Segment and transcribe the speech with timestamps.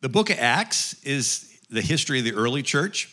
[0.00, 3.12] The book of Acts is the history of the early church.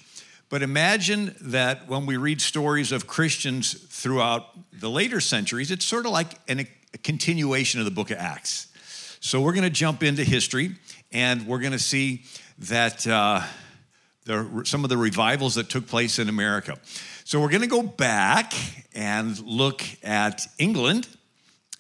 [0.50, 6.06] But imagine that when we read stories of Christians throughout the later centuries, it's sort
[6.06, 8.68] of like an, a continuation of the book of Acts.
[9.20, 10.76] So we're going to jump into history
[11.12, 12.22] and we're going to see
[12.60, 13.42] that uh,
[14.64, 16.78] some of the revivals that took place in America.
[17.24, 18.54] So we're going to go back
[18.94, 21.08] and look at England,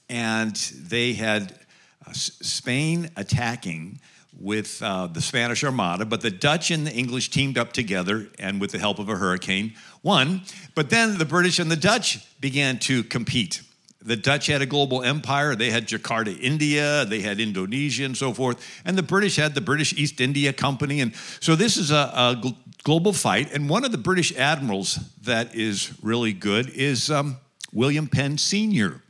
[0.09, 1.53] and they had
[2.07, 3.99] uh, Spain attacking
[4.39, 8.59] with uh, the Spanish Armada, but the Dutch and the English teamed up together and
[8.59, 10.41] with the help of a hurricane won.
[10.73, 13.61] But then the British and the Dutch began to compete.
[14.01, 15.55] The Dutch had a global empire.
[15.55, 17.05] They had Jakarta, India.
[17.05, 18.63] They had Indonesia and so forth.
[18.85, 21.01] And the British had the British East India Company.
[21.01, 23.51] And so this is a, a global fight.
[23.51, 27.37] And one of the British admirals that is really good is um,
[27.73, 29.01] William Penn Sr.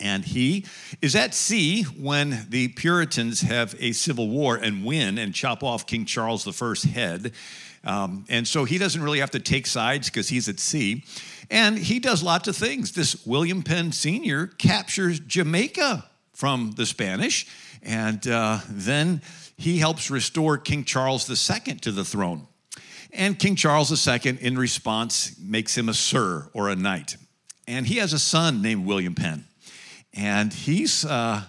[0.00, 0.64] And he
[1.02, 5.86] is at sea when the Puritans have a civil war and win and chop off
[5.86, 7.32] King Charles I's head.
[7.84, 11.04] Um, and so he doesn't really have to take sides because he's at sea.
[11.50, 12.92] And he does lots of things.
[12.92, 14.46] This William Penn Sr.
[14.46, 17.46] captures Jamaica from the Spanish,
[17.82, 19.20] and uh, then
[19.56, 22.46] he helps restore King Charles II to the throne.
[23.12, 27.16] And King Charles II, in response, makes him a sir or a knight.
[27.66, 29.44] And he has a son named William Penn.
[30.14, 31.42] And he's uh,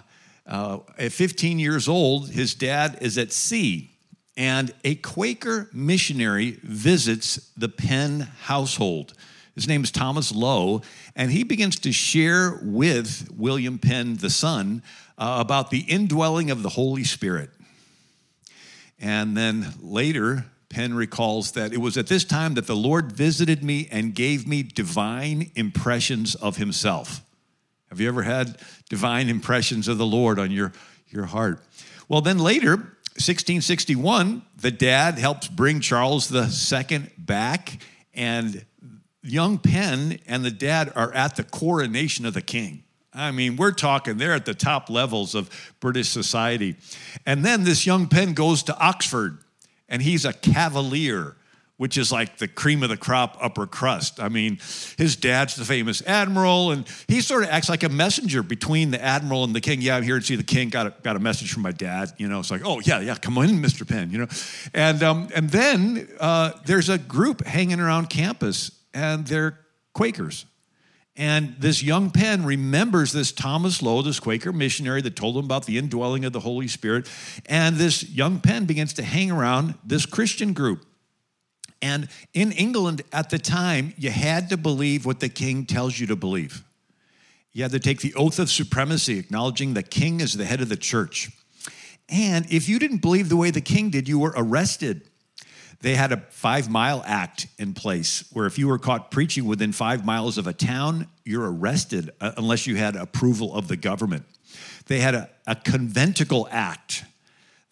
[0.46, 3.90] uh, at 15 years old, his dad is at sea.
[4.36, 9.14] And a Quaker missionary visits the Penn household.
[9.54, 10.80] His name is Thomas Loe,
[11.14, 14.82] and he begins to share with William Penn, the son,
[15.18, 17.50] uh, about the indwelling of the Holy Spirit.
[18.98, 23.62] And then later, Penn recalls that it was at this time that the Lord visited
[23.62, 27.20] me and gave me divine impressions of himself.
[27.92, 28.56] Have you ever had
[28.88, 30.72] divine impressions of the Lord on your,
[31.10, 31.62] your heart?
[32.08, 32.76] Well, then later,
[33.16, 37.82] 1661, the dad helps bring Charles II back,
[38.14, 38.64] and
[39.22, 42.82] young Penn and the dad are at the coronation of the king.
[43.12, 46.76] I mean, we're talking, they're at the top levels of British society.
[47.26, 49.36] And then this young Penn goes to Oxford,
[49.86, 51.36] and he's a cavalier
[51.82, 54.20] which is like the cream of the crop upper crust.
[54.20, 54.60] I mean,
[54.96, 59.02] his dad's the famous admiral, and he sort of acts like a messenger between the
[59.02, 59.80] admiral and the king.
[59.80, 60.68] Yeah, I'm here to see the king.
[60.68, 62.12] Got a, got a message from my dad.
[62.18, 63.84] You know, it's like, oh yeah, yeah, come on, Mr.
[63.84, 64.12] Penn.
[64.12, 64.28] You know,
[64.72, 69.58] and um, and then uh, there's a group hanging around campus, and they're
[69.92, 70.46] Quakers.
[71.16, 75.66] And this young Penn remembers this Thomas Loe, this Quaker missionary that told him about
[75.66, 77.10] the indwelling of the Holy Spirit.
[77.46, 80.86] And this young Penn begins to hang around this Christian group.
[81.82, 86.06] And in England at the time, you had to believe what the king tells you
[86.06, 86.62] to believe.
[87.52, 90.68] You had to take the oath of supremacy, acknowledging the king is the head of
[90.68, 91.30] the church.
[92.08, 95.02] And if you didn't believe the way the king did, you were arrested.
[95.80, 99.72] They had a five mile act in place where if you were caught preaching within
[99.72, 104.24] five miles of a town, you're arrested uh, unless you had approval of the government.
[104.86, 107.04] They had a, a conventicle act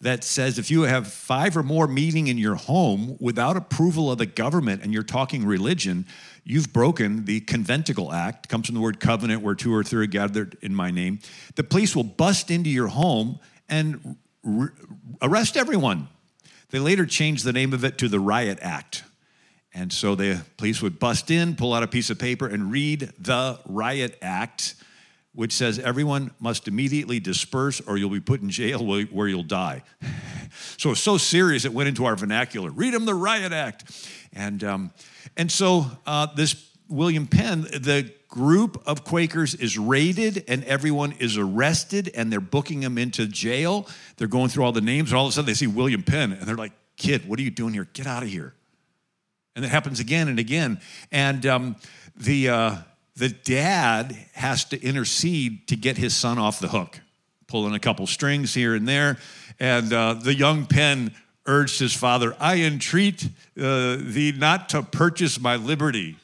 [0.01, 4.17] that says if you have five or more meeting in your home without approval of
[4.17, 6.05] the government and you're talking religion,
[6.43, 8.49] you've broken the conventicle act.
[8.49, 11.19] Comes from the word covenant where two or three are gathered in my name.
[11.55, 13.39] The police will bust into your home
[13.69, 14.69] and re-
[15.21, 16.07] arrest everyone.
[16.71, 19.03] They later changed the name of it to the riot act.
[19.73, 23.11] And so the police would bust in pull out a piece of paper and read
[23.19, 24.75] the riot act
[25.33, 29.83] which says everyone must immediately disperse or you'll be put in jail where you'll die.
[30.77, 32.69] so it's so serious it went into our vernacular.
[32.69, 34.09] Read them the Riot Act.
[34.33, 34.91] And, um,
[35.37, 41.37] and so uh, this William Penn, the group of Quakers is raided and everyone is
[41.37, 43.87] arrested and they're booking them into jail.
[44.17, 46.33] They're going through all the names and all of a sudden they see William Penn
[46.33, 47.87] and they're like, kid, what are you doing here?
[47.93, 48.53] Get out of here.
[49.55, 50.79] And it happens again and again.
[51.11, 51.75] And um,
[52.15, 52.75] the, uh,
[53.15, 56.99] the dad has to intercede to get his son off the hook,
[57.47, 59.17] pulling a couple strings here and there.
[59.59, 61.13] And uh, the young Penn
[61.45, 63.27] urged his father, I entreat
[63.59, 66.17] uh, thee not to purchase my liberty.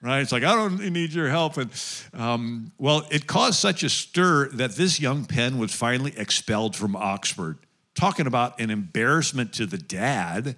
[0.00, 0.20] Right?
[0.20, 1.56] It's like, I don't need your help.
[1.58, 1.70] And
[2.12, 6.96] um, well, it caused such a stir that this young Penn was finally expelled from
[6.96, 7.58] Oxford.
[7.94, 10.56] Talking about an embarrassment to the dad.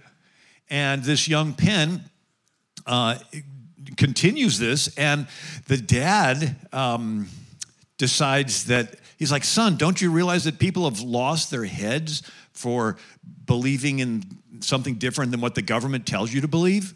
[0.71, 2.09] And this young Penn
[2.87, 3.19] uh,
[3.97, 5.27] continues this, and
[5.67, 7.29] the dad um,
[7.99, 12.97] decides that he's like, Son, don't you realize that people have lost their heads for
[13.47, 14.23] believing in
[14.61, 16.95] something different than what the government tells you to believe?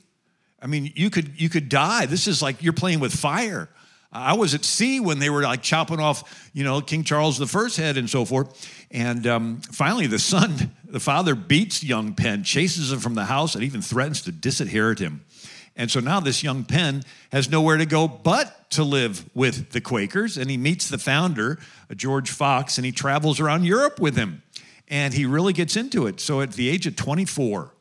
[0.60, 2.06] I mean, you could you could die.
[2.06, 3.68] This is like you're playing with fire.
[4.10, 7.76] I was at sea when they were like chopping off, you know, King Charles I's
[7.76, 8.86] head and so forth.
[8.90, 13.54] And um, finally, the son the father beats young Penn, chases him from the house,
[13.54, 15.24] and even threatens to disinherit him.
[15.78, 19.80] And so now this young Penn has nowhere to go but to live with the
[19.80, 20.36] Quakers.
[20.36, 21.58] And he meets the founder,
[21.94, 24.42] George Fox, and he travels around Europe with him.
[24.88, 26.18] And he really gets into it.
[26.18, 27.72] So at the age of 24,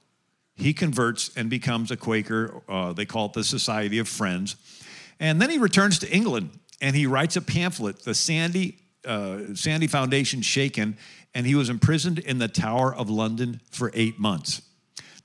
[0.55, 2.61] he converts and becomes a Quaker.
[2.69, 4.55] Uh, they call it the Society of Friends.
[5.19, 9.88] And then he returns to England and he writes a pamphlet, the Sandy, uh, Sandy
[9.88, 10.97] Foundation Shaken,
[11.33, 14.61] and he was imprisoned in the Tower of London for eight months.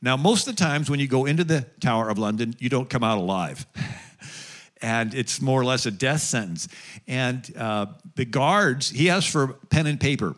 [0.03, 2.91] Now, most of the times when you go into the Tower of London, you don't
[2.91, 3.65] come out alive.
[4.83, 6.67] and it's more or less a death sentence.
[7.07, 10.35] And uh, the guards, he asks for pen and paper.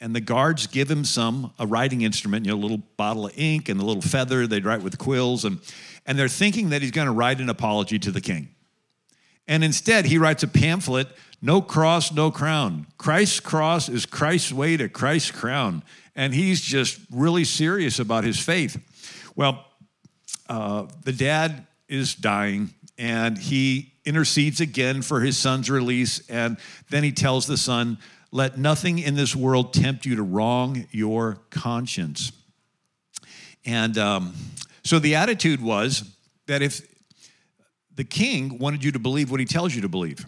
[0.00, 3.32] And the guards give him some, a writing instrument, you know, a little bottle of
[3.36, 4.46] ink and a little feather.
[4.46, 5.44] They'd write with quills.
[5.44, 5.60] And,
[6.06, 8.48] and they're thinking that he's going to write an apology to the king.
[9.48, 11.08] And instead, he writes a pamphlet
[11.40, 12.86] No cross, no crown.
[12.98, 15.82] Christ's cross is Christ's way to Christ's crown.
[16.14, 18.82] And he's just really serious about his faith.
[19.36, 19.66] Well,
[20.48, 26.26] uh, the dad is dying, and he intercedes again for his son's release.
[26.28, 26.56] And
[26.88, 27.98] then he tells the son,
[28.32, 32.32] Let nothing in this world tempt you to wrong your conscience.
[33.66, 34.34] And um,
[34.84, 36.04] so the attitude was
[36.46, 36.80] that if
[37.96, 40.26] the king wanted you to believe what he tells you to believe.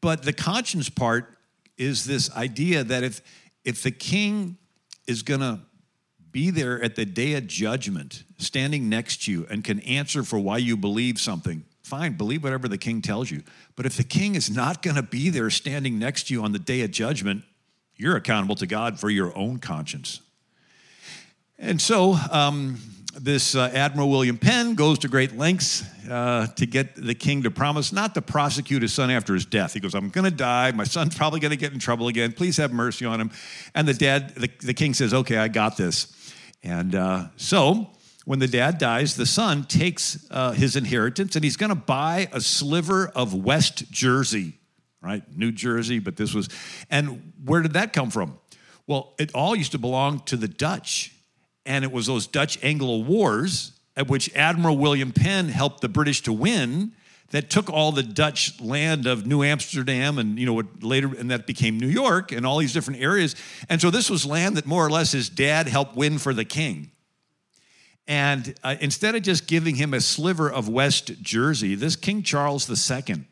[0.00, 1.36] But the conscience part
[1.76, 3.22] is this idea that if,
[3.64, 4.56] if the king
[5.06, 5.60] is going to
[6.30, 10.38] be there at the day of judgment, standing next to you, and can answer for
[10.38, 13.42] why you believe something, fine, believe whatever the king tells you.
[13.76, 16.52] But if the king is not going to be there standing next to you on
[16.52, 17.42] the day of judgment,
[17.96, 20.20] you're accountable to God for your own conscience.
[21.58, 22.78] And so, um,
[23.18, 27.50] this uh, Admiral William Penn goes to great lengths uh, to get the king to
[27.50, 29.74] promise not to prosecute his son after his death.
[29.74, 30.70] He goes, I'm going to die.
[30.72, 32.32] My son's probably going to get in trouble again.
[32.32, 33.30] Please have mercy on him.
[33.74, 36.16] And the dad, the, the king says, Okay, I got this.
[36.62, 37.90] And uh, so
[38.26, 42.28] when the dad dies, the son takes uh, his inheritance and he's going to buy
[42.32, 44.54] a sliver of West Jersey,
[45.02, 45.24] right?
[45.36, 46.48] New Jersey, but this was.
[46.90, 48.38] And where did that come from?
[48.86, 51.12] Well, it all used to belong to the Dutch
[51.70, 56.20] and it was those Dutch Anglo Wars at which Admiral William Penn helped the British
[56.22, 56.90] to win
[57.30, 61.30] that took all the Dutch land of New Amsterdam and you know what later and
[61.30, 63.36] that became New York and all these different areas.
[63.68, 66.44] And so this was land that more or less his dad helped win for the
[66.44, 66.90] king.
[68.08, 72.68] And uh, instead of just giving him a sliver of West Jersey, this King Charles
[72.68, 73.26] II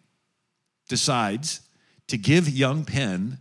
[0.88, 1.62] decides
[2.06, 3.38] to give young Penn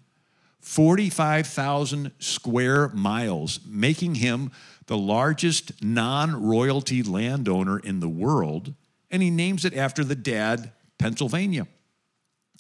[0.67, 4.51] 45,000 square miles, making him
[4.87, 8.73] the largest non royalty landowner in the world,
[9.11, 11.67] and he names it after the dad, Pennsylvania.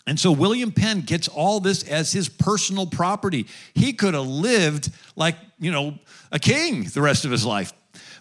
[0.05, 3.45] And so William Penn gets all this as his personal property.
[3.73, 5.99] He could have lived like, you know,
[6.31, 7.73] a king the rest of his life.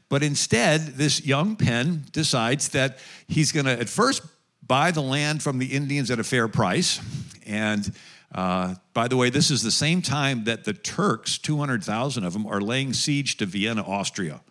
[0.09, 2.99] But instead, this young Penn decides that
[3.29, 4.23] he's going to at first
[4.67, 7.01] buy the land from the Indians at a fair price
[7.47, 7.93] and
[8.37, 12.47] uh, by the way, this is the same time that the Turks, 200,000 of them,
[12.47, 14.43] are laying siege to Vienna, Austria.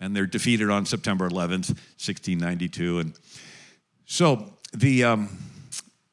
[0.00, 2.98] And they're defeated on September 11th, 1692.
[2.98, 3.18] And
[4.04, 5.38] so the um,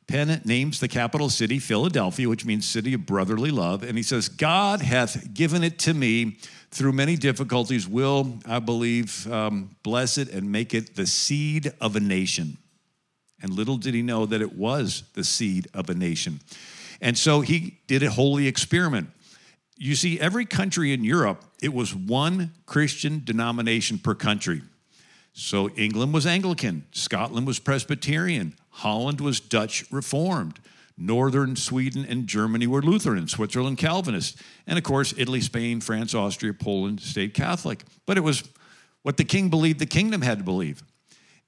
[0.07, 3.81] Penn names the capital city Philadelphia, which means city of brotherly love.
[3.81, 6.37] And he says, God hath given it to me
[6.69, 11.95] through many difficulties, will, I believe, um, bless it and make it the seed of
[11.95, 12.57] a nation.
[13.41, 16.41] And little did he know that it was the seed of a nation.
[17.01, 19.09] And so he did a holy experiment.
[19.77, 24.61] You see, every country in Europe, it was one Christian denomination per country.
[25.33, 30.59] So England was Anglican, Scotland was Presbyterian, Holland was Dutch Reformed,
[30.97, 36.53] Northern Sweden and Germany were Lutheran, Switzerland Calvinist, and of course, Italy, Spain, France, Austria,
[36.53, 37.83] Poland stayed Catholic.
[38.07, 38.43] But it was
[39.03, 40.81] what the king believed the kingdom had to believe.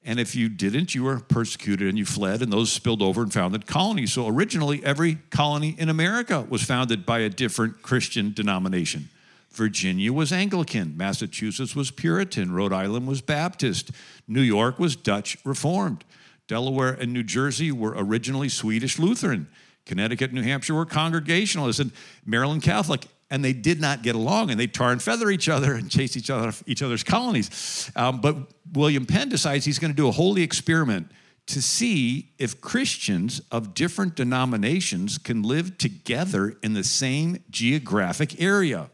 [0.04, 3.34] And if you didn't, you were persecuted and you fled, and those spilled over and
[3.34, 4.14] founded colonies.
[4.14, 9.10] So originally, every colony in America was founded by a different Christian denomination.
[9.52, 13.92] Virginia was Anglican, Massachusetts was Puritan, Rhode Island was Baptist,
[14.28, 16.06] New York was Dutch Reformed,
[16.48, 19.48] Delaware and New Jersey were originally Swedish Lutheran,
[19.86, 21.92] Connecticut New Hampshire were Congregationalist, and
[22.26, 25.74] Maryland Catholic and they did not get along and they tar and feather each other
[25.74, 27.92] and chase each other each other's colonies.
[27.96, 28.36] Um, but
[28.74, 31.12] william penn decides he's going to do a holy experiment
[31.48, 38.90] to see if christians of different denominations can live together in the same geographic area.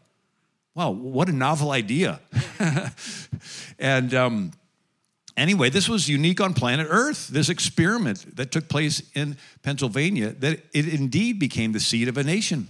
[0.74, 2.20] Wow what a novel idea.
[3.78, 4.52] And um,
[5.36, 10.60] anyway this was unique on planet earth this experiment that took place in pennsylvania that
[10.72, 12.68] it indeed became the seed of a nation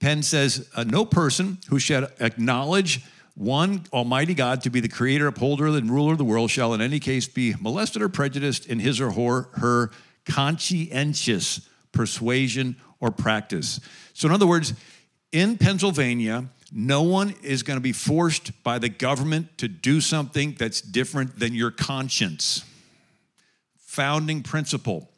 [0.00, 5.26] Penn says, uh, No person who shall acknowledge one Almighty God to be the creator,
[5.26, 8.78] upholder, and ruler of the world shall in any case be molested or prejudiced in
[8.78, 9.90] his or her, her
[10.24, 13.78] conscientious persuasion or practice.
[14.14, 14.72] So, in other words,
[15.32, 20.56] in Pennsylvania, no one is going to be forced by the government to do something
[20.58, 22.64] that's different than your conscience.
[23.78, 25.10] Founding principle.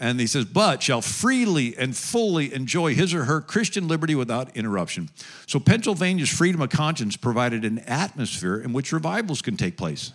[0.00, 4.56] And he says, but shall freely and fully enjoy his or her Christian liberty without
[4.56, 5.10] interruption.
[5.46, 10.12] So Pennsylvania's freedom of conscience provided an atmosphere in which revivals can take place.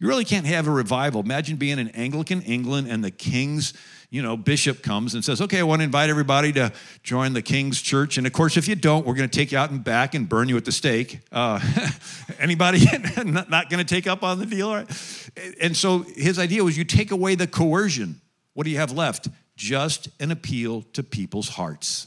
[0.00, 1.22] You really can't have a revival.
[1.22, 3.74] Imagine being in Anglican England and the king's,
[4.08, 7.42] you know, bishop comes and says, "Okay, I want to invite everybody to join the
[7.42, 9.84] king's church." And of course, if you don't, we're going to take you out and
[9.84, 11.20] back and burn you at the stake.
[11.30, 11.60] Uh,
[12.38, 12.80] anybody
[13.24, 14.74] not, going to take up on the deal?
[14.74, 14.88] Right?
[15.60, 18.19] And so his idea was, you take away the coercion.
[18.54, 19.28] What do you have left?
[19.56, 22.06] Just an appeal to people's hearts.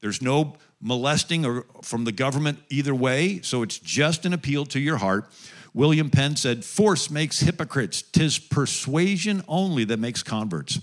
[0.00, 4.80] There's no molesting or from the government either way, so it's just an appeal to
[4.80, 5.30] your heart.
[5.74, 10.80] William Penn said, Force makes hypocrites, tis persuasion only that makes converts.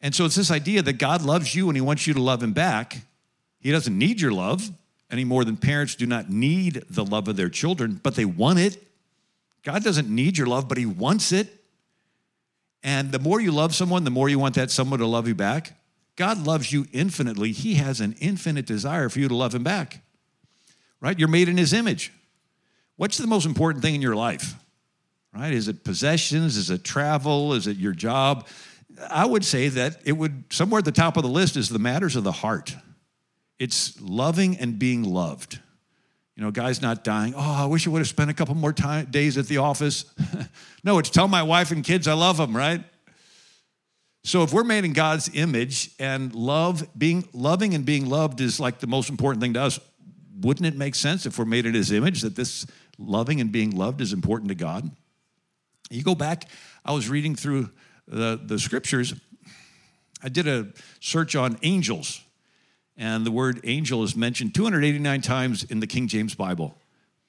[0.00, 2.42] And so it's this idea that God loves you and He wants you to love
[2.42, 3.02] Him back.
[3.60, 4.70] He doesn't need your love
[5.12, 8.58] any more than parents do not need the love of their children, but they want
[8.58, 8.82] it.
[9.62, 11.61] God doesn't need your love, but He wants it.
[12.82, 15.34] And the more you love someone, the more you want that someone to love you
[15.34, 15.78] back.
[16.16, 17.52] God loves you infinitely.
[17.52, 20.02] He has an infinite desire for you to love Him back.
[21.00, 21.18] Right?
[21.18, 22.12] You're made in His image.
[22.96, 24.54] What's the most important thing in your life?
[25.34, 25.52] Right?
[25.52, 26.56] Is it possessions?
[26.56, 27.54] Is it travel?
[27.54, 28.46] Is it your job?
[29.08, 31.78] I would say that it would somewhere at the top of the list is the
[31.78, 32.74] matters of the heart.
[33.58, 35.60] It's loving and being loved.
[36.36, 37.34] You know, guy's not dying.
[37.36, 40.06] Oh, I wish I would have spent a couple more time, days at the office.
[40.84, 42.82] no, it's tell my wife and kids I love them, right?
[44.24, 48.60] So if we're made in God's image and love, being loving and being loved is
[48.60, 49.80] like the most important thing to us,
[50.40, 52.66] wouldn't it make sense if we're made in his image that this
[52.98, 54.90] loving and being loved is important to God?
[55.90, 56.48] You go back,
[56.84, 57.70] I was reading through
[58.06, 59.12] the, the scriptures.
[60.22, 60.68] I did a
[61.00, 62.22] search on angels,
[62.96, 66.76] and the word angel is mentioned 289 times in the King James Bible.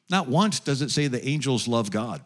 [0.10, 2.22] Not once does it say the angels love God.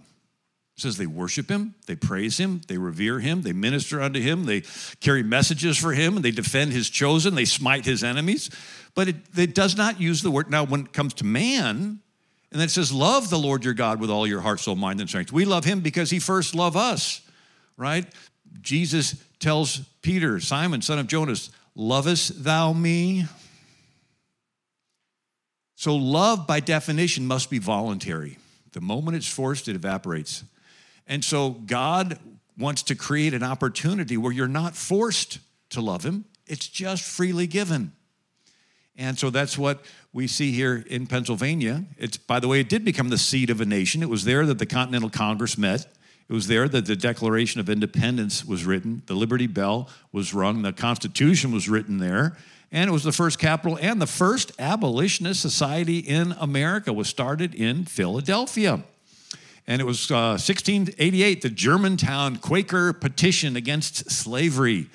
[0.75, 4.45] It says they worship him, they praise him, they revere him, they minister unto him,
[4.45, 4.61] they
[4.99, 8.51] carry messages for him, and they defend his chosen, they smite his enemies.
[8.93, 10.51] But it, it does not use the word.
[10.51, 11.99] Now, when it comes to man,
[12.51, 14.99] and then it says, Love the Lord your God with all your heart, soul, mind,
[14.99, 15.31] and strength.
[15.31, 17.21] We love him because he first loved us,
[17.75, 18.05] right?
[18.61, 23.25] Jesus tells Peter, Simon, son of Jonas, Lovest thou me?
[25.75, 28.39] So, love by definition must be voluntary.
[28.71, 30.43] The moment it's forced, it evaporates.
[31.05, 32.17] And so God
[32.57, 35.37] wants to create an opportunity where you're not forced
[35.69, 37.91] to love Him, it's just freely given.
[38.95, 41.85] And so that's what we see here in Pennsylvania.
[41.99, 44.01] It's, by the way, it did become the seat of a nation.
[44.01, 45.85] It was there that the Continental Congress met.
[46.29, 49.01] It was there that the Declaration of Independence was written.
[49.05, 50.61] The Liberty Bell was rung.
[50.61, 52.37] The Constitution was written there.
[52.71, 57.55] And it was the first capital and the first abolitionist society in America was started
[57.55, 58.83] in Philadelphia
[59.67, 64.89] and it was uh, 1688, the Germantown Quaker petition against slavery,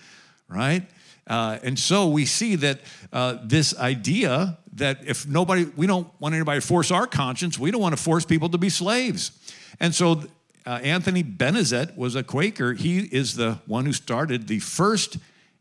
[0.49, 0.89] right?
[1.27, 2.81] Uh, and so we see that
[3.13, 7.71] uh, this idea that if nobody, we don't want anybody to force our conscience, we
[7.71, 9.31] don't want to force people to be slaves.
[9.79, 10.23] And so
[10.65, 12.75] uh, Anthony Benezet was a Quaker.
[12.75, 15.19] He is the one who started the first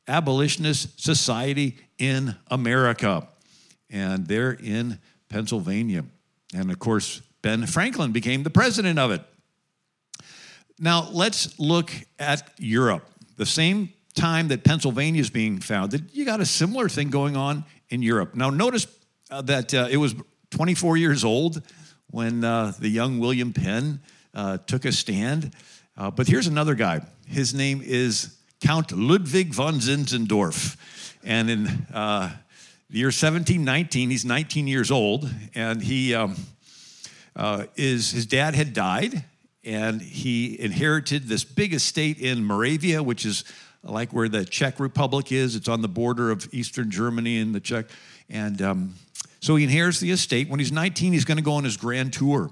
[0.07, 3.27] abolitionist society in America.
[3.89, 6.05] And they're in Pennsylvania.
[6.53, 9.21] And of course, Ben Franklin became the president of it.
[10.79, 13.05] Now, let's look at Europe.
[13.37, 17.65] The same time that Pennsylvania is being founded, you got a similar thing going on
[17.89, 18.35] in Europe.
[18.35, 18.87] Now, notice
[19.29, 20.15] uh, that uh, it was
[20.51, 21.61] 24 years old
[22.07, 24.01] when uh, the young William Penn
[24.33, 25.53] uh, took a stand.
[25.97, 27.01] Uh, but here's another guy.
[27.27, 30.77] His name is Count Ludwig von Zinzendorf.
[31.23, 32.31] And in uh,
[32.89, 36.13] the year 1719, he's 19 years old, and he.
[36.15, 36.35] Um,
[37.35, 39.23] uh, is his dad had died
[39.63, 43.43] and he inherited this big estate in Moravia, which is
[43.83, 45.55] like where the Czech Republic is.
[45.55, 47.85] It's on the border of Eastern Germany and the Czech.
[48.29, 48.95] And um,
[49.39, 50.49] so he inherits the estate.
[50.49, 52.51] When he's 19, he's going to go on his grand tour.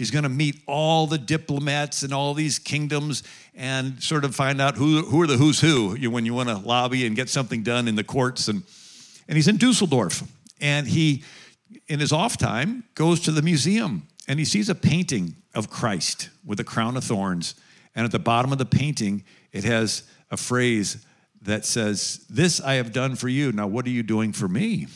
[0.00, 3.22] He's going to meet all the diplomats in all these kingdoms
[3.54, 6.56] and sort of find out who, who are the who's who when you want to
[6.56, 8.48] lobby and get something done in the courts.
[8.48, 8.62] And,
[9.28, 10.22] and he's in Dusseldorf.
[10.58, 11.22] And he,
[11.86, 16.30] in his off time, goes to the museum and he sees a painting of Christ
[16.46, 17.54] with a crown of thorns.
[17.94, 21.04] And at the bottom of the painting, it has a phrase
[21.42, 23.52] that says, This I have done for you.
[23.52, 24.86] Now, what are you doing for me?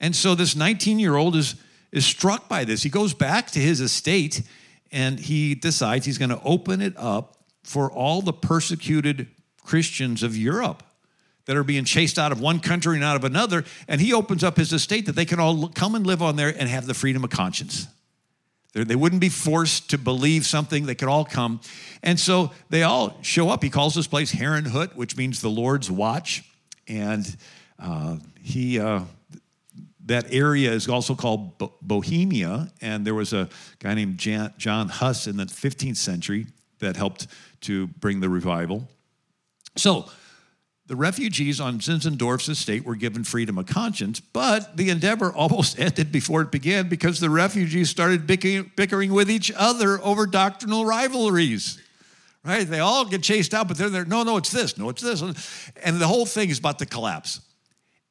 [0.00, 1.54] And so this 19 year old is,
[1.96, 2.82] is struck by this.
[2.82, 4.42] He goes back to his estate
[4.92, 9.28] and he decides he's going to open it up for all the persecuted
[9.64, 10.82] Christians of Europe
[11.46, 13.64] that are being chased out of one country and out of another.
[13.88, 16.48] And he opens up his estate that they can all come and live on there
[16.48, 17.86] and have the freedom of conscience.
[18.74, 20.84] They wouldn't be forced to believe something.
[20.84, 21.60] They could all come.
[22.02, 23.62] And so they all show up.
[23.62, 26.44] He calls this place Herrnhut, which means the Lord's watch.
[26.86, 27.24] And
[27.78, 29.00] uh, he, uh,
[30.06, 32.72] that area is also called Bohemia.
[32.80, 33.48] And there was a
[33.78, 36.46] guy named John Huss in the 15th century
[36.78, 37.26] that helped
[37.62, 38.88] to bring the revival.
[39.76, 40.08] So
[40.86, 46.12] the refugees on Zinzendorf's estate were given freedom of conscience, but the endeavor almost ended
[46.12, 51.82] before it began because the refugees started bickering with each other over doctrinal rivalries.
[52.44, 52.64] Right?
[52.64, 54.04] They all get chased out, but they're there.
[54.04, 54.78] No, no, it's this.
[54.78, 55.20] No, it's this.
[55.82, 57.40] And the whole thing is about to collapse.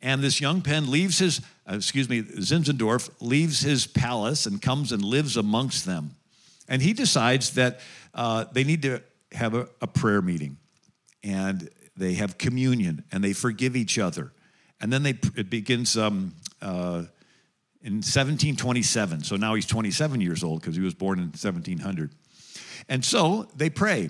[0.01, 4.91] And this young Penn leaves his, uh, excuse me, Zinzendorf leaves his palace and comes
[4.91, 6.15] and lives amongst them.
[6.67, 7.79] And he decides that
[8.13, 10.57] uh, they need to have a, a prayer meeting.
[11.23, 14.31] And they have communion, and they forgive each other.
[14.81, 17.05] And then they, it begins um, uh,
[17.81, 19.23] in 1727.
[19.23, 22.11] So now he's 27 years old because he was born in 1700.
[22.89, 24.09] And so they pray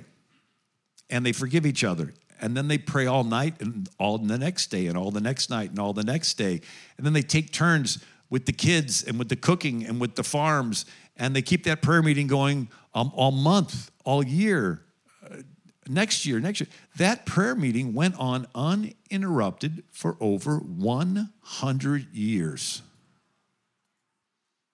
[1.10, 2.14] and they forgive each other.
[2.42, 5.50] And then they pray all night and all the next day and all the next
[5.50, 6.62] night and all the next day.
[6.98, 10.24] And then they take turns with the kids and with the cooking and with the
[10.24, 10.86] farms.
[11.18, 14.86] And they keep that prayer meeting going um, all month, all year
[15.88, 16.68] next year, next year.
[16.98, 22.82] That prayer meeting went on uninterrupted for over 100 years.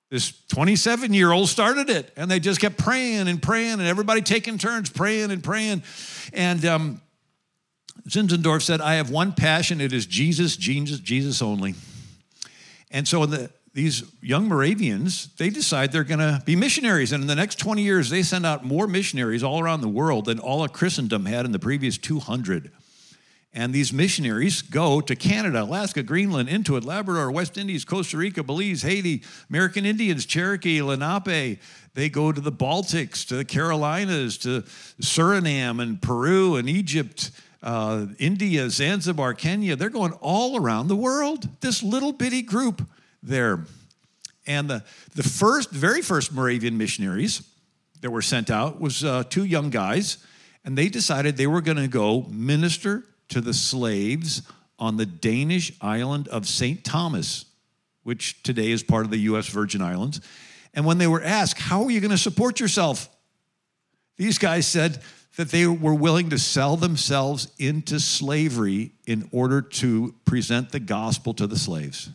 [0.09, 4.21] This 27 year old started it, and they just kept praying and praying, and everybody
[4.21, 5.83] taking turns praying and praying.
[6.33, 7.01] And um,
[8.07, 11.75] Zinzendorf said, I have one passion, it is Jesus, Jesus, Jesus only.
[12.89, 17.13] And so the these young Moravians, they decide they're going to be missionaries.
[17.13, 20.25] And in the next 20 years, they send out more missionaries all around the world
[20.25, 22.71] than all of Christendom had in the previous 200.
[23.53, 28.81] And these missionaries go to Canada, Alaska, Greenland, Inuit, Labrador, West Indies, Costa Rica, Belize,
[28.81, 31.59] Haiti, American Indians, Cherokee, Lenape.
[31.93, 34.61] They go to the Baltics, to the Carolinas, to
[35.01, 37.31] Suriname and Peru and Egypt,
[37.63, 39.75] uh, India, Zanzibar, Kenya.
[39.75, 41.47] They're going all around the world.
[41.61, 42.87] This little bitty group
[43.21, 43.65] there.
[44.47, 44.83] And the,
[45.15, 47.43] the first, very first Moravian missionaries
[48.01, 50.17] that were sent out was uh, two young guys,
[50.65, 54.41] and they decided they were going to go minister to the slaves
[54.79, 56.83] on the Danish island of St.
[56.83, 57.45] Thomas,
[58.03, 59.47] which today is part of the U.S.
[59.47, 60.19] Virgin Islands.
[60.73, 63.07] And when they were asked, How are you going to support yourself?
[64.17, 65.01] These guys said
[65.37, 71.33] that they were willing to sell themselves into slavery in order to present the gospel
[71.33, 72.09] to the slaves.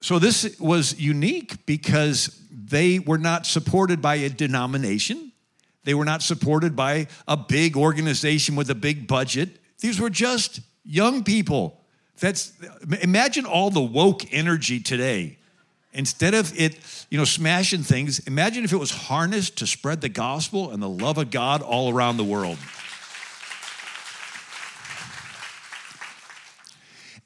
[0.00, 5.32] So this was unique because they were not supported by a denomination.
[5.84, 9.58] They were not supported by a big organization with a big budget.
[9.80, 11.80] These were just young people.
[12.20, 12.52] That's
[13.00, 15.37] imagine all the woke energy today.
[15.98, 16.78] Instead of it,
[17.10, 20.88] you know, smashing things, imagine if it was harnessed to spread the gospel and the
[20.88, 22.56] love of God all around the world.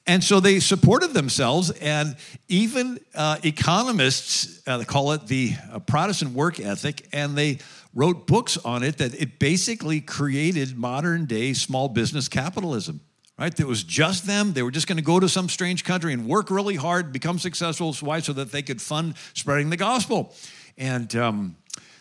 [0.06, 2.16] And so they supported themselves, and
[2.48, 7.58] even uh, economists uh, call it the uh, Protestant work ethic, and they
[7.94, 13.02] wrote books on it that it basically created modern day small business capitalism.
[13.42, 13.58] Right?
[13.58, 14.52] It was just them.
[14.52, 17.40] They were just going to go to some strange country and work really hard, become
[17.40, 17.92] successful.
[17.94, 18.20] Why?
[18.20, 20.32] So that they could fund spreading the gospel.
[20.78, 21.56] And um,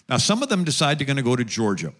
[0.07, 1.95] now some of them decide they're going to go to Georgia,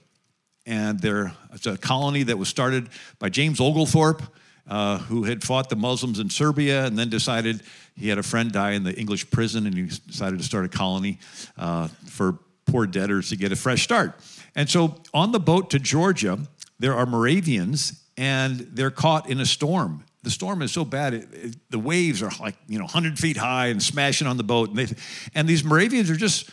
[0.68, 4.22] and there it's a colony that was started by James Oglethorpe
[4.68, 7.64] uh, who had fought the Muslims in Serbia and then decided
[7.96, 10.70] he had a friend die in the English prison and he decided to start a
[10.70, 11.18] colony
[11.58, 14.14] uh, for poor debtors to get a fresh start.
[14.56, 16.38] And so on the boat to Georgia,
[16.78, 20.06] there are Moravians and they're caught in a storm.
[20.22, 23.36] The storm is so bad, it, it, the waves are like, you know, 100 feet
[23.36, 24.70] high and smashing on the boat.
[24.70, 24.96] And, they,
[25.34, 26.48] and these Moravians are just,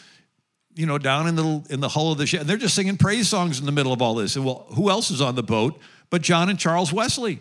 [0.75, 2.41] you know, down in the, in the hull of the ship.
[2.41, 4.35] And they're just singing praise songs in the middle of all this.
[4.35, 5.79] And well, who else is on the boat
[6.09, 7.41] but John and Charles Wesley?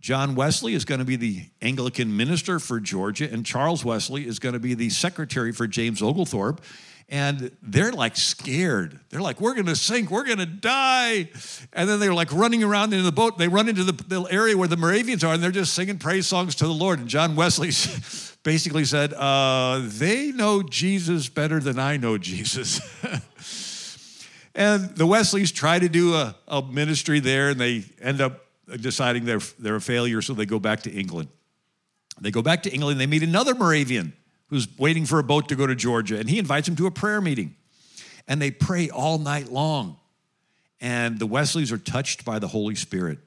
[0.00, 4.38] John Wesley is going to be the Anglican minister for Georgia, and Charles Wesley is
[4.38, 6.62] going to be the secretary for James Oglethorpe.
[7.10, 9.00] And they're like scared.
[9.08, 11.30] They're like, we're to sink, we're to die.
[11.72, 13.38] And then they're like running around in the boat.
[13.38, 16.26] They run into the, the area where the Moravians are, and they're just singing praise
[16.26, 16.98] songs to the Lord.
[16.98, 17.70] And John Wesley
[18.42, 22.80] basically said, uh, They know Jesus better than I know Jesus.
[24.58, 28.44] And the Wesleys try to do a, a ministry there, and they end up
[28.80, 31.28] deciding they're, they're a failure, so they go back to England.
[32.20, 34.14] They go back to England, they meet another Moravian
[34.48, 36.90] who's waiting for a boat to go to Georgia, and he invites him to a
[36.90, 37.54] prayer meeting.
[38.26, 39.96] And they pray all night long.
[40.80, 43.18] And the Wesleys are touched by the Holy Spirit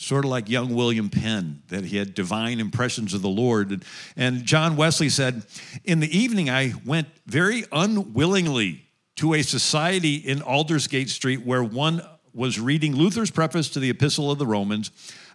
[0.00, 3.84] sort of like young William Penn, that he had divine impressions of the Lord.
[4.16, 5.44] And John Wesley said,
[5.84, 8.86] In the evening, I went very unwillingly
[9.16, 12.00] to a society in Aldersgate Street where one
[12.32, 14.90] was reading Luther's preface to the Epistle of the Romans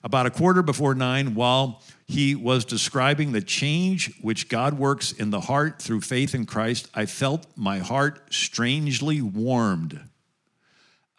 [0.06, 5.32] about a quarter before nine while he was describing the change which God works in
[5.32, 6.88] the heart through faith in Christ.
[6.94, 10.00] I felt my heart strangely warmed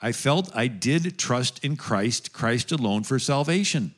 [0.00, 3.94] I felt I did trust in Christ, Christ alone for salvation.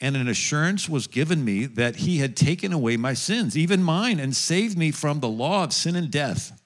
[0.00, 4.18] And an assurance was given me that he had taken away my sins, even mine,
[4.18, 6.58] and saved me from the law of sin and death.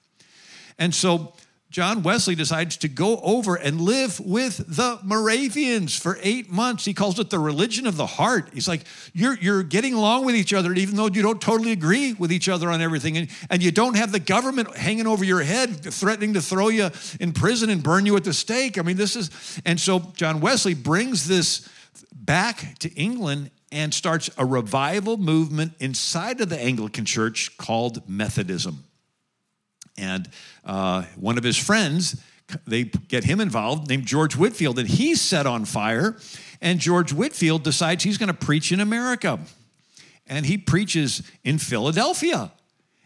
[0.79, 1.33] And so
[1.71, 6.83] John Wesley decides to go over and live with the Moravians for eight months.
[6.83, 8.49] He calls it the religion of the heart.
[8.53, 8.81] He's like,
[9.13, 12.49] you're, you're getting along with each other, even though you don't totally agree with each
[12.49, 13.15] other on everything.
[13.17, 16.89] And, and you don't have the government hanging over your head, threatening to throw you
[17.21, 18.77] in prison and burn you at the stake.
[18.77, 21.69] I mean, this is, and so John Wesley brings this
[22.11, 28.83] back to England and starts a revival movement inside of the Anglican church called Methodism.
[29.97, 30.29] And
[30.65, 32.21] uh, one of his friends,
[32.65, 36.17] they get him involved, named George Whitefield, and he's set on fire.
[36.61, 39.39] And George Whitefield decides he's going to preach in America.
[40.27, 42.51] And he preaches in Philadelphia.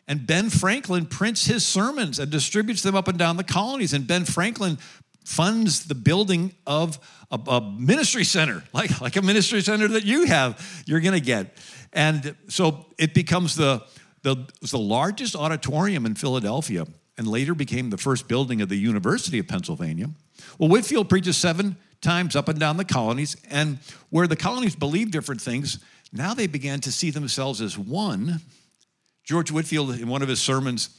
[0.08, 3.94] And Ben Franklin prints his sermons and distributes them up and down the colonies.
[3.94, 4.78] And Ben Franklin
[5.24, 7.00] funds the building of
[7.32, 11.26] a, a ministry center, like, like a ministry center that you have, you're going to
[11.26, 11.58] get.
[11.94, 13.84] And so it becomes the
[14.26, 18.76] the, was the largest auditorium in Philadelphia and later became the first building of the
[18.76, 20.10] University of Pennsylvania.
[20.58, 23.78] Well, Whitefield preaches seven times up and down the colonies, and
[24.10, 25.78] where the colonies believed different things,
[26.12, 28.42] now they began to see themselves as one.
[29.24, 30.90] George Whitefield, in one of his sermons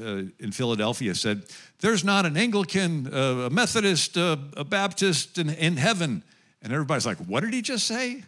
[0.00, 1.42] uh, in Philadelphia, said,
[1.80, 6.22] There's not an Anglican, uh, a Methodist, uh, a Baptist in, in heaven.
[6.62, 8.22] And everybody's like, What did he just say?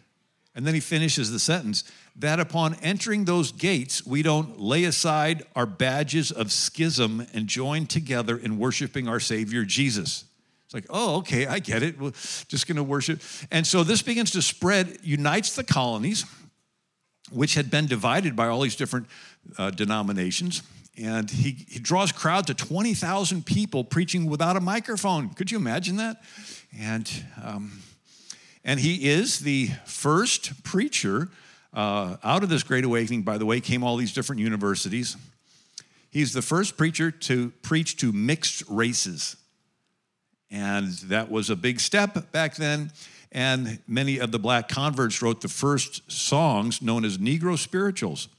[0.55, 1.83] And then he finishes the sentence
[2.17, 7.85] that upon entering those gates, we don't lay aside our badges of schism and join
[7.85, 10.25] together in worshiping our Savior Jesus.
[10.65, 11.99] It's like, oh, okay, I get it.
[11.99, 12.11] We're
[12.47, 13.21] just going to worship.
[13.51, 16.25] And so this begins to spread, unites the colonies,
[17.31, 19.07] which had been divided by all these different
[19.57, 20.63] uh, denominations.
[20.97, 25.29] And he, he draws crowd to 20,000 people preaching without a microphone.
[25.29, 26.23] Could you imagine that?
[26.79, 27.11] And
[27.43, 27.81] um,
[28.65, 31.29] and he is the first preacher
[31.75, 35.17] uh, out of this great awakening, by the way, came all these different universities.
[36.09, 39.35] He's the first preacher to preach to mixed races.
[40.49, 42.91] And that was a big step back then.
[43.31, 48.29] And many of the black converts wrote the first songs known as Negro spirituals.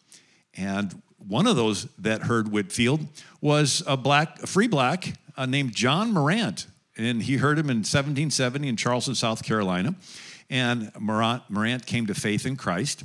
[0.56, 3.06] And one of those that heard Whitefield
[3.42, 7.78] was a black, a free black uh, named John Marrant and he heard him in
[7.78, 9.94] 1770 in Charleston, South Carolina.
[10.48, 13.04] And Marrant, Marrant came to faith in Christ.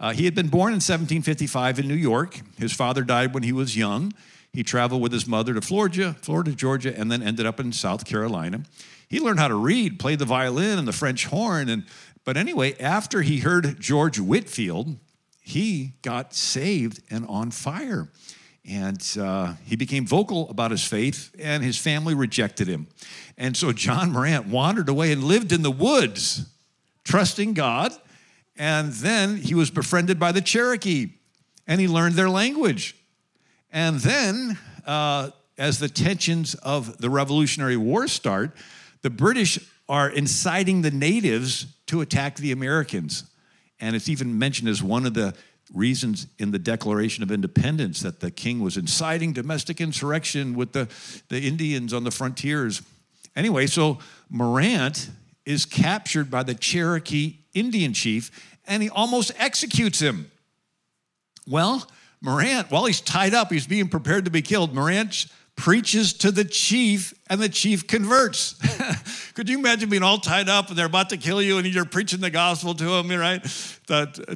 [0.00, 2.40] Uh, he had been born in 1755 in New York.
[2.56, 4.12] His father died when he was young.
[4.52, 8.04] He traveled with his mother to Florida, Florida, Georgia, and then ended up in South
[8.04, 8.62] Carolina.
[9.08, 11.68] He learned how to read, play the violin and the French horn.
[11.68, 11.84] And,
[12.24, 14.96] but anyway, after he heard George Whitefield,
[15.42, 18.08] he got saved and on fire.
[18.68, 22.86] And uh, he became vocal about his faith, and his family rejected him.
[23.38, 26.46] And so John Marrant wandered away and lived in the woods,
[27.02, 27.92] trusting God.
[28.58, 31.12] And then he was befriended by the Cherokee,
[31.66, 32.96] and he learned their language.
[33.72, 38.56] And then, uh, as the tensions of the Revolutionary War start,
[39.02, 43.24] the British are inciting the natives to attack the Americans.
[43.80, 45.34] And it's even mentioned as one of the
[45.72, 50.88] reasons in the Declaration of Independence that the king was inciting domestic insurrection with the,
[51.28, 52.82] the Indians on the frontiers.
[53.36, 53.98] Anyway, so
[54.30, 55.10] Marrant
[55.44, 58.30] is captured by the Cherokee Indian chief
[58.68, 60.30] and he almost executes him.
[61.46, 61.88] Well,
[62.20, 64.74] Marrant, while he's tied up, he's being prepared to be killed.
[64.74, 65.26] Marrant
[65.56, 68.54] preaches to the chief and the chief converts.
[69.34, 71.84] Could you imagine being all tied up and they're about to kill you and you're
[71.84, 73.44] preaching the gospel to them, right?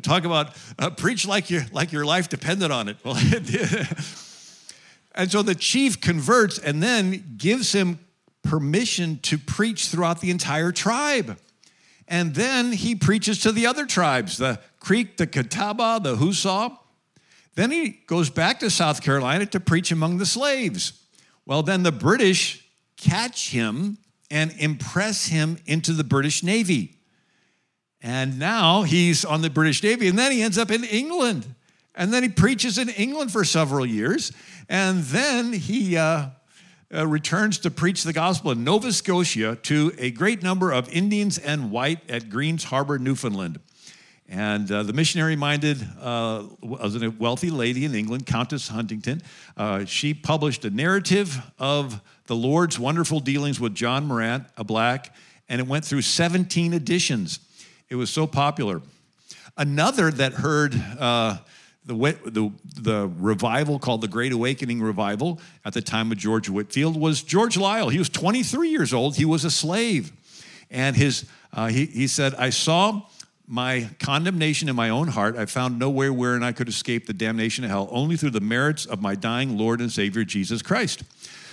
[0.03, 2.97] Talk about uh, preach like, your like your life depended on it.
[3.05, 3.89] Well, it did.
[5.15, 8.01] and so the chief converts and then gives him
[8.43, 11.39] permission to preach throughout the entire tribe.
[12.13, 16.77] And then he preaches to the other tribes, the Creek, the Catawba, the Hausa.
[17.55, 21.07] Then he goes back to South Carolina to preach among the slaves.
[21.47, 23.97] Well, then the British catch him
[24.31, 26.99] and impress him into the British Navy.
[28.03, 31.47] And now he's on the British Navy, and then he ends up in England.
[31.95, 34.33] And then he preaches in England for several years.
[34.69, 36.27] And then he uh,
[36.95, 41.39] uh, returns to preach the gospel in Nova Scotia to a great number of Indians
[41.39, 43.59] and white at Greens Harbor, Newfoundland.
[44.29, 49.23] And uh, the missionary minded uh, was a wealthy lady in England, Countess Huntingdon.
[49.57, 55.15] Uh, she published a narrative of the Lord's wonderful dealings with John Marrant, a black,
[55.49, 57.41] and it went through 17 editions.
[57.91, 58.81] It was so popular.
[59.59, 61.39] Another that heard uh,
[61.85, 67.01] the, the, the revival called the Great Awakening Revival at the time of George Whitefield
[67.01, 67.91] was George Liele.
[67.91, 70.13] He was 23 years old, he was a slave.
[70.71, 73.03] And his, uh, he, he said, I saw
[73.47, 75.37] my condemnation in my own heart.
[75.37, 78.87] I found nowhere wherein I could escape the damnation of hell, only through the merits
[78.87, 81.03] of my dying Lord and Savior, Jesus Christ.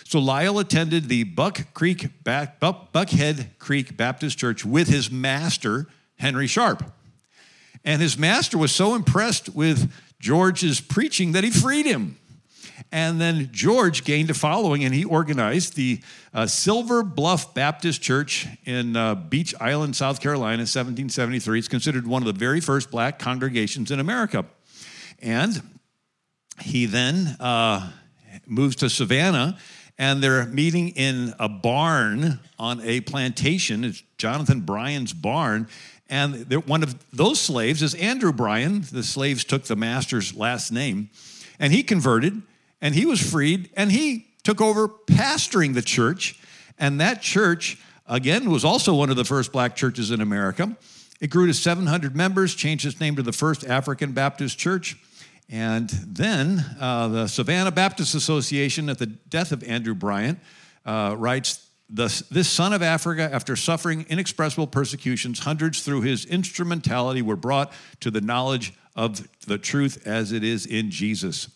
[0.05, 5.87] So Liele attended the Buck Creek, Buckhead Creek Baptist Church with his master,
[6.17, 6.83] Henry Sharp.
[7.83, 12.17] And his master was so impressed with George's preaching that he freed him.
[12.91, 15.99] And then George gained a following and he organized the
[16.33, 21.59] uh, Silver Bluff Baptist Church in uh, Beech Island, South Carolina, 1773.
[21.59, 24.45] It's considered one of the very first black congregations in America.
[25.19, 25.61] And
[26.61, 27.91] he then uh,
[28.47, 29.57] moves to Savannah
[29.99, 33.83] and they're meeting in a barn on a plantation.
[33.83, 35.67] It's Jonathan Bryan's barn.
[36.09, 38.83] And one of those slaves is Andrew Bryan.
[38.91, 41.09] The slaves took the master's last name.
[41.59, 42.41] And he converted
[42.81, 46.39] and he was freed and he took over pastoring the church.
[46.79, 50.75] And that church, again, was also one of the first black churches in America.
[51.19, 54.97] It grew to 700 members, changed its name to the First African Baptist Church.
[55.49, 60.39] And then uh, the Savannah Baptist Association, at the death of Andrew Bryan,
[60.85, 67.35] uh, writes this son of Africa, after suffering inexpressible persecutions, hundreds through his instrumentality were
[67.35, 71.49] brought to the knowledge of the truth as it is in Jesus.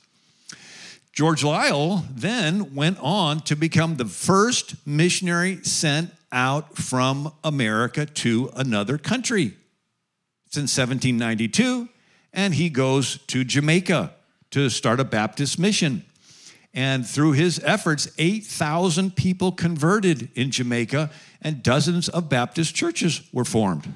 [1.11, 8.49] George Liele then went on to become the first missionary sent out from America to
[8.55, 9.53] another country.
[10.47, 11.87] It's in 1792,
[12.33, 14.15] and he goes to Jamaica
[14.49, 16.05] to start a Baptist mission.
[16.73, 23.45] And through his efforts, 8,000 people converted in Jamaica, and dozens of Baptist churches were
[23.45, 23.87] formed.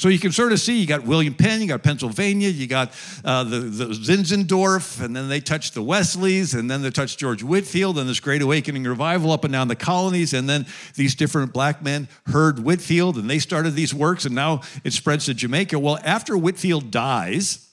[0.00, 2.90] So you can sort of see you got William Penn, you got Pennsylvania, you got
[3.22, 7.42] uh, the, the Zinzendorf, and then they touched the Wesleys, and then they touched George
[7.42, 11.52] Whitefield, and this Great Awakening revival up and down the colonies, and then these different
[11.52, 15.78] black men heard Whitefield, and they started these works, and now it spreads to Jamaica.
[15.78, 17.69] Well, after Whitefield dies,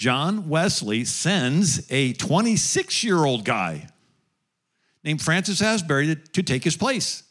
[0.00, 3.86] John Wesley sends a 26 year old guy
[5.04, 7.22] named Francis Asbury to, take his place.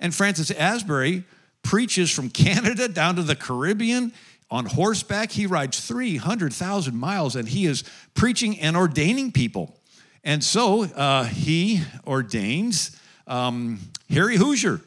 [0.00, 1.24] And Francis Asbury
[1.62, 4.14] preaches from Canada down to the Caribbean
[4.50, 5.32] on horseback.
[5.32, 9.76] He rides 300,000 miles and he is preaching and ordaining people.
[10.24, 14.80] And so uh, he ordains um, Harry Hosier,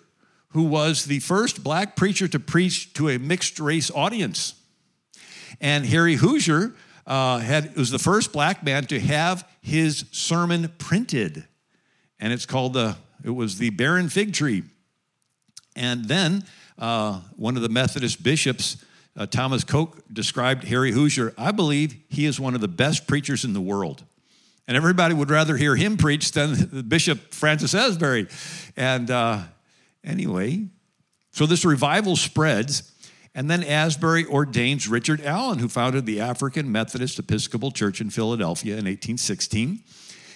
[0.54, 4.56] who was the first black preacher to preach to a mixed race audience.
[5.60, 6.74] And Harry Hosier
[7.06, 11.46] uh, had, was the first black man to have his sermon printed.
[12.20, 14.64] And it's called the, it was the barren fig tree.
[15.76, 16.44] And then
[16.78, 18.84] uh, one of the Methodist bishops,
[19.16, 21.34] uh, Thomas Coke, described Harry Hosier.
[21.38, 24.04] I believe he is one of the best preachers in the world.
[24.68, 28.28] And everybody would rather hear him preach than Bishop Francis Asbury.
[28.78, 29.40] And uh,
[30.04, 30.68] anyway,
[31.32, 32.91] so this revival spreads.
[33.34, 38.74] And then Asbury ordains Richard Allen, who founded the African Methodist Episcopal Church in Philadelphia
[38.74, 39.80] in 1816.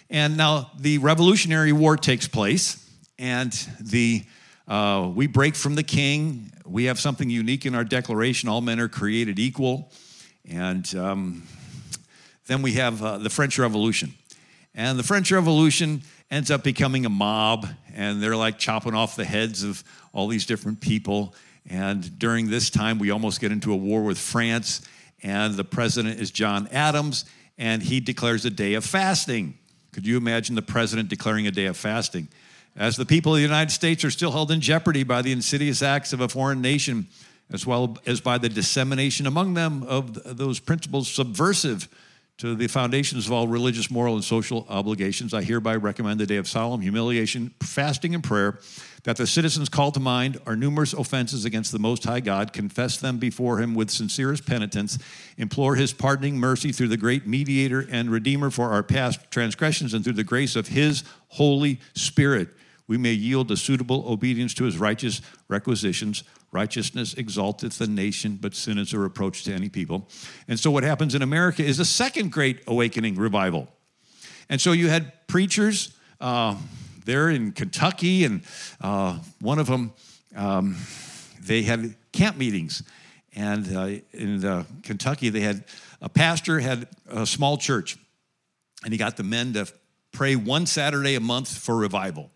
[0.10, 4.23] And now the Revolutionary War takes place, and the
[4.67, 6.51] uh, we break from the king.
[6.65, 9.91] We have something unique in our declaration: all men are created equal.
[10.49, 11.43] And um,
[12.45, 14.13] then we have uh, the French Revolution,
[14.73, 19.25] and the French Revolution ends up becoming a mob, and they're like chopping off the
[19.25, 21.34] heads of all these different people.
[21.69, 24.82] And during this time, we almost get into a war with France,
[25.23, 27.25] and the president is John Adams,
[27.58, 29.58] and he declares a day of fasting.
[29.91, 32.28] Could you imagine the president declaring a day of fasting?
[32.75, 35.82] As the people of the United States are still held in jeopardy by the insidious
[35.82, 37.08] acts of a foreign nation,
[37.51, 41.88] as well as by the dissemination among them of those principles subversive
[42.38, 46.36] to the foundations of all religious, moral, and social obligations, I hereby recommend the day
[46.36, 48.60] of solemn humiliation, fasting, and prayer,
[49.04, 52.98] that the citizens call to mind our numerous offenses against the Most High God, confess
[52.98, 54.98] them before Him with sincerest penitence,
[55.38, 60.04] implore His pardoning mercy through the great mediator and redeemer for our past transgressions, and
[60.04, 62.50] through the grace of His Holy Spirit
[62.88, 66.24] we may yield a suitable obedience to his righteous requisitions.
[66.56, 70.08] Righteousness exalteth the nation, but sin is a reproach to any people.
[70.48, 73.68] And so, what happens in America is a second great awakening revival.
[74.48, 76.56] And so, you had preachers uh,
[77.04, 78.41] there in Kentucky, and
[78.80, 79.91] uh, one of them,
[80.34, 80.78] um,
[81.41, 82.84] they had camp meetings.
[83.36, 85.65] And uh, in Kentucky, they had
[86.02, 87.98] a pastor had a small church,
[88.86, 89.68] and he got the men to
[90.13, 92.32] pray one Saturday a month for revival.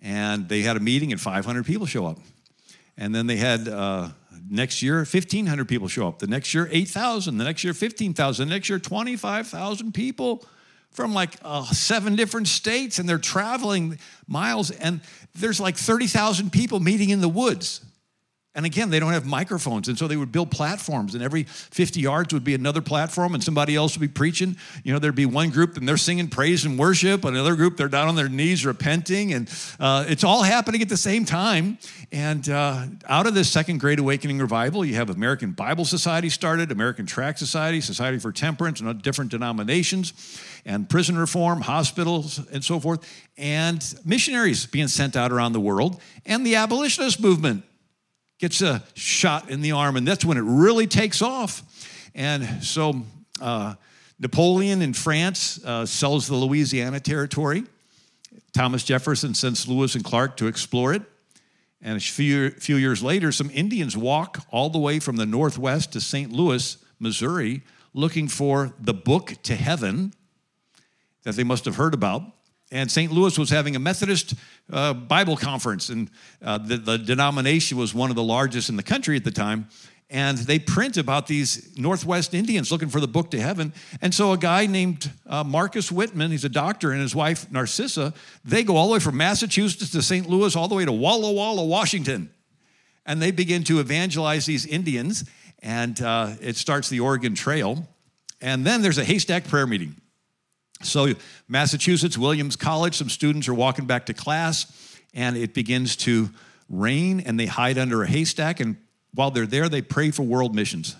[0.00, 2.18] And they had a meeting, and 500 people show up.
[3.00, 4.10] And then they had uh,
[4.50, 6.18] next year 1,500 people show up.
[6.18, 7.38] The next year 8,000.
[7.38, 8.46] The next year 15,000.
[8.46, 10.44] The next year 25,000 people
[10.90, 14.70] from like uh, seven different states, and they're traveling miles.
[14.70, 15.00] And
[15.34, 17.80] there's like 30,000 people meeting in the woods.
[18.56, 19.86] And again, they don't have microphones.
[19.86, 23.44] And so they would build platforms, and every 50 yards would be another platform, and
[23.44, 24.56] somebody else would be preaching.
[24.82, 27.86] You know, there'd be one group, and they're singing praise and worship, another group, they're
[27.86, 29.34] down on their knees repenting.
[29.34, 31.78] And uh, it's all happening at the same time.
[32.10, 36.72] And uh, out of this Second Great Awakening revival, you have American Bible Society started,
[36.72, 42.80] American Tract Society, Society for Temperance, and different denominations, and prison reform, hospitals, and so
[42.80, 43.08] forth,
[43.38, 47.64] and missionaries being sent out around the world, and the abolitionist movement
[48.40, 51.62] gets a shot in the arm, and that's when it really takes off.
[52.14, 53.02] And so
[53.40, 53.74] uh,
[54.18, 57.64] Napoleon in France uh, sells the Louisiana territory.
[58.52, 61.02] Thomas Jefferson sends Lewis and Clark to explore it.
[61.82, 65.92] And a few, few years later, some Indians walk all the way from the Northwest
[65.92, 66.32] to St.
[66.32, 67.62] Louis, Missouri,
[67.94, 70.12] looking for the book to heaven
[71.24, 72.22] that they must have heard about
[72.70, 73.10] and St.
[73.10, 74.34] Louis was having a Methodist
[74.72, 76.10] uh, Bible conference, and
[76.42, 79.68] uh, the, the, denomination was one of the largest in the country at the time.
[80.12, 83.72] And they print about these Northwest Indians looking for the book to heaven.
[84.02, 88.12] And so a guy named uh, Marcus Whitman, he's a doctor, and his wife Narcissa,
[88.44, 90.28] they go all the way from Massachusetts to St.
[90.28, 92.30] Louis, all the way to Walla Walla, Washington.
[93.06, 95.28] And they begin to evangelize these Indians,
[95.60, 97.88] and uh, it starts the Oregon Trail.
[98.40, 99.94] And then there's a haystack prayer meeting.
[100.82, 101.12] So,
[101.48, 106.30] Massachusetts, Williams College, some students are walking back to class, and it begins to
[106.68, 108.60] rain, and they hide under a haystack.
[108.60, 108.76] And
[109.12, 110.96] while they're there, they pray for world missions.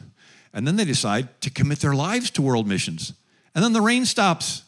[0.52, 3.14] And then they decide to commit their lives to world missions.
[3.54, 4.64] And then the rain stops,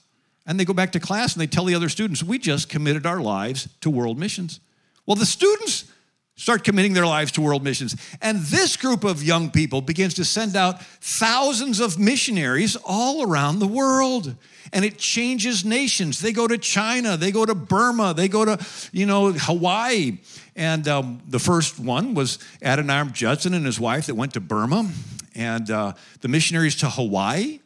[0.47, 3.07] and they go back to class and they tell the other students, We just committed
[3.07, 4.61] our lives to world missions.
[5.07, 5.85] Well, the students
[6.37, 7.97] start committing their lives to world missions.
[8.21, 13.59] And this group of young people begins to send out thousands of missionaries all around
[13.59, 14.35] the world.
[14.73, 16.21] And it changes nations.
[16.21, 18.59] They go to China, they go to Burma, they go to,
[18.93, 20.19] you know, Hawaii.
[20.57, 24.91] And um, the first one was Adoniram Judson and his wife that went to Burma.
[25.35, 27.61] And uh, the missionaries to Hawaii.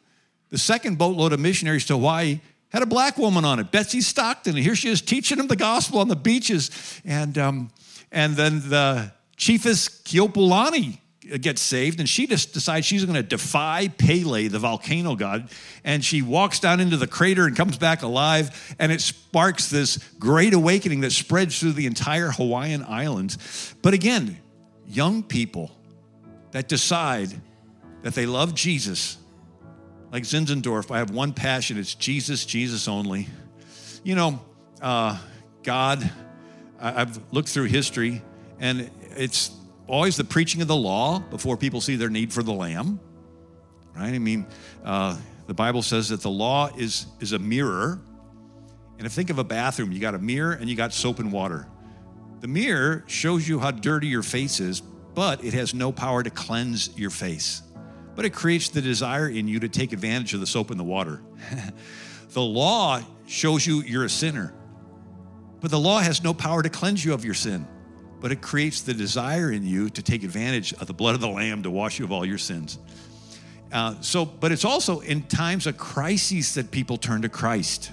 [0.49, 2.39] The second boatload of missionaries to Hawaii
[2.69, 4.55] had a black woman on it, Betsy Stockton.
[4.55, 6.71] And here she is teaching them the gospel on the beaches.
[7.05, 7.71] And um,
[8.11, 10.99] and then the chiefess Keopuolani
[11.41, 15.49] gets saved, and she just decides she's going to defy Pele, the volcano god.
[15.83, 19.97] And she walks down into the crater and comes back alive, and it sparks this
[20.19, 23.75] great awakening that spreads through the entire Hawaiian Islands.
[23.81, 24.37] But again,
[24.87, 25.71] young people
[26.51, 27.29] that decide
[28.03, 29.17] that they love Jesus,
[30.11, 33.27] like Zinzendorf, I have one passion it's Jesus, Jesus only.
[34.03, 34.39] You know,
[34.81, 35.17] uh,
[35.63, 36.09] God
[36.79, 38.21] I've looked through history,
[38.59, 39.51] and it's
[39.87, 42.99] always the preaching of the law before people see their need for the Lamb,
[43.95, 44.13] right?
[44.13, 44.45] I mean,
[44.83, 47.99] uh, the Bible says that the law is is a mirror,
[48.97, 51.31] and if think of a bathroom, you got a mirror and you got soap and
[51.31, 51.67] water.
[52.41, 56.29] The mirror shows you how dirty your face is, but it has no power to
[56.29, 57.63] cleanse your face.
[58.15, 60.83] But it creates the desire in you to take advantage of the soap and the
[60.83, 61.21] water.
[62.31, 64.53] the law shows you you're a sinner
[65.61, 67.65] but the law has no power to cleanse you of your sin,
[68.19, 71.29] but it creates the desire in you to take advantage of the blood of the
[71.29, 72.79] Lamb to wash you of all your sins.
[73.71, 77.91] Uh, so, but it's also in times of crises that people turn to Christ.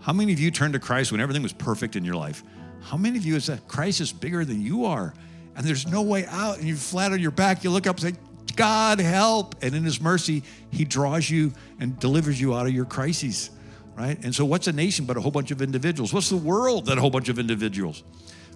[0.00, 2.42] How many of you turned to Christ when everything was perfect in your life?
[2.82, 5.14] How many of you is that crisis bigger than you are?
[5.56, 7.64] And there's no way out, and you're flat on your back.
[7.64, 8.20] You look up and say,
[8.54, 9.56] God, help.
[9.62, 13.50] And in His mercy, He draws you and delivers you out of your crises
[13.96, 14.22] right?
[14.22, 16.12] And so, what's a nation but a whole bunch of individuals?
[16.12, 18.04] What's the world but a whole bunch of individuals,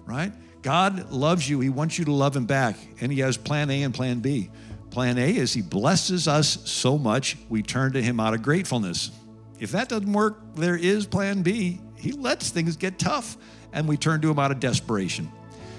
[0.05, 0.31] right?
[0.61, 1.59] God loves you.
[1.59, 2.75] He wants you to love Him back.
[2.99, 4.49] And He has plan A and plan B.
[4.89, 9.11] Plan A is He blesses us so much, we turn to Him out of gratefulness.
[9.59, 11.79] If that doesn't work, there is plan B.
[11.95, 13.37] He lets things get tough,
[13.73, 15.31] and we turn to Him out of desperation.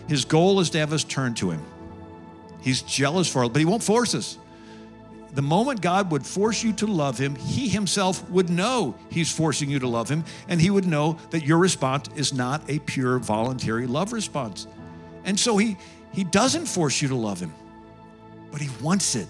[0.08, 1.62] His goal is to have us turn to Him.
[2.60, 4.38] He's jealous for us, but He won't force us.
[5.32, 9.70] The moment God would force you to love him, he himself would know he's forcing
[9.70, 13.18] you to love him, and he would know that your response is not a pure
[13.18, 14.66] voluntary love response.
[15.24, 15.78] And so he,
[16.12, 17.52] he doesn't force you to love him,
[18.50, 19.26] but he wants it.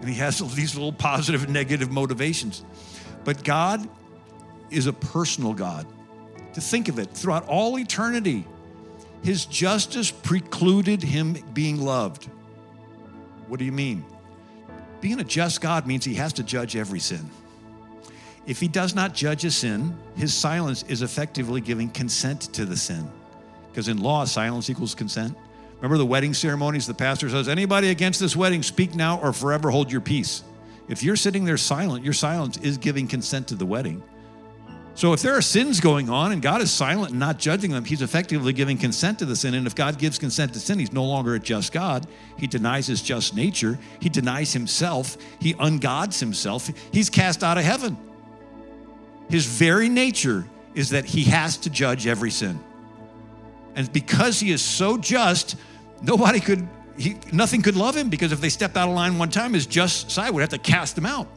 [0.00, 2.64] And he has these little positive and negative motivations.
[3.24, 3.88] But God
[4.70, 5.86] is a personal God.
[6.54, 8.46] To think of it, throughout all eternity,
[9.22, 12.28] his justice precluded him being loved.
[13.46, 14.04] What do you mean?
[15.02, 17.28] Being a just God means he has to judge every sin.
[18.46, 22.76] If he does not judge a sin, his silence is effectively giving consent to the
[22.76, 23.10] sin.
[23.70, 25.36] Because in law, silence equals consent.
[25.76, 26.86] Remember the wedding ceremonies?
[26.86, 30.44] The pastor says, Anybody against this wedding, speak now or forever hold your peace.
[30.88, 34.02] If you're sitting there silent, your silence is giving consent to the wedding.
[34.94, 37.84] So if there are sins going on and God is silent and not judging them,
[37.84, 39.54] he's effectively giving consent to the sin.
[39.54, 42.06] And if God gives consent to sin, he's no longer a just God.
[42.36, 43.78] He denies his just nature.
[44.00, 45.16] He denies himself.
[45.40, 46.70] He ungods himself.
[46.92, 47.96] He's cast out of heaven.
[49.30, 52.60] His very nature is that he has to judge every sin.
[53.74, 55.56] And because he is so just,
[56.02, 56.68] nobody could,
[56.98, 59.64] he, nothing could love him because if they stepped out of line one time, his
[59.64, 61.28] just side would have to cast them out.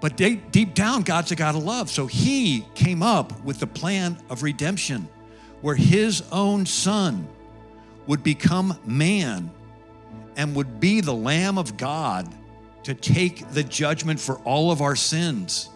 [0.00, 1.90] But deep down, God's a God of love.
[1.90, 5.08] So he came up with the plan of redemption
[5.60, 7.28] where his own son
[8.06, 9.50] would become man
[10.36, 12.28] and would be the Lamb of God
[12.84, 15.68] to take the judgment for all of our sins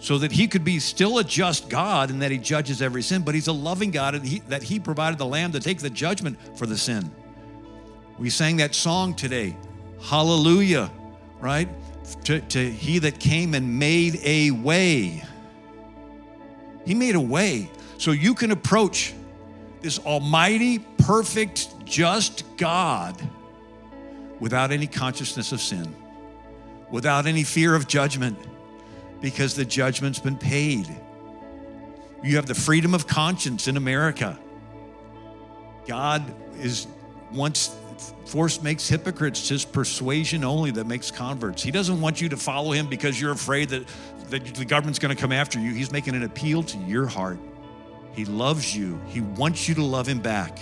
[0.00, 3.22] so that he could be still a just God and that he judges every sin,
[3.22, 5.90] but he's a loving God and he, that he provided the Lamb to take the
[5.90, 7.10] judgment for the sin.
[8.18, 9.56] We sang that song today,
[10.02, 10.90] Hallelujah,
[11.40, 11.68] right?
[12.24, 15.22] To, to he that came and made a way.
[16.86, 19.14] He made a way so you can approach
[19.80, 23.20] this almighty, perfect, just God
[24.38, 25.94] without any consciousness of sin,
[26.90, 28.38] without any fear of judgment,
[29.20, 30.88] because the judgment's been paid.
[32.22, 34.38] You have the freedom of conscience in America.
[35.86, 36.22] God
[36.58, 36.86] is
[37.32, 37.74] once
[38.26, 41.62] Force makes hypocrites, his persuasion only that makes converts.
[41.62, 43.84] He doesn't want you to follow him because you're afraid that,
[44.30, 45.72] that the government's going to come after you.
[45.72, 47.38] He's making an appeal to your heart.
[48.12, 50.58] He loves you, he wants you to love him back.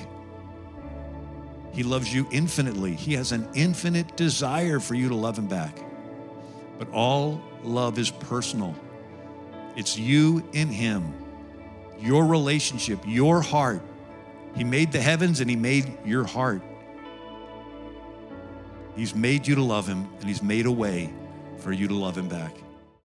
[1.72, 2.94] He loves you infinitely.
[2.94, 5.78] He has an infinite desire for you to love him back.
[6.78, 8.74] But all love is personal.
[9.76, 11.14] It's you in him,
[12.00, 13.82] your relationship, your heart.
[14.56, 16.62] He made the heavens and he made your heart.
[18.98, 21.14] He's made you to love him, and He's made a way
[21.58, 22.52] for you to love him back.